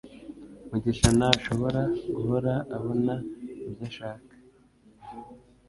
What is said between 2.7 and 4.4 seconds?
abona ibyo ashaka